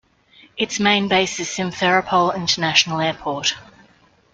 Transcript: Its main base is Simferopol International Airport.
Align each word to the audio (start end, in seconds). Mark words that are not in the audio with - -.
Its 0.57 0.79
main 0.79 1.07
base 1.07 1.39
is 1.39 1.47
Simferopol 1.47 2.35
International 2.35 2.99
Airport. 2.99 3.55